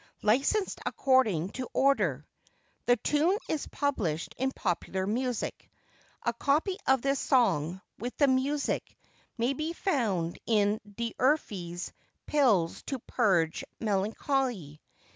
Licensed 0.23 0.79
according 0.83 1.49
to 1.49 1.69
order. 1.73 2.25
The 2.87 2.95
tune 2.97 3.37
is 3.47 3.67
published 3.67 4.33
in 4.35 4.51
Popular 4.51 5.05
Music. 5.05 5.69
A 6.23 6.33
copy 6.33 6.77
of 6.87 7.03
this 7.03 7.19
song, 7.19 7.79
with 7.99 8.17
the 8.17 8.27
music, 8.27 8.97
may 9.37 9.53
be 9.53 9.73
found 9.73 10.39
in 10.47 10.81
D'Urfey's 10.95 11.93
Pills 12.25 12.81
to 12.87 12.97
purge 12.97 13.63
Melancholy. 13.79 14.81